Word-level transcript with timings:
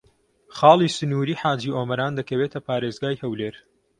خاڵی 0.57 0.87
سنووریی 0.97 1.39
حاجی 1.41 1.75
ئۆمەران 1.77 2.11
دەکەوێتە 2.19 2.59
پارێزگای 2.67 3.19
هەولێر. 3.23 3.55